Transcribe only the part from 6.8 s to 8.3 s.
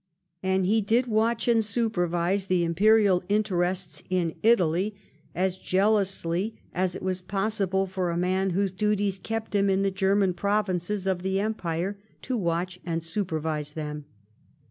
it was possible for a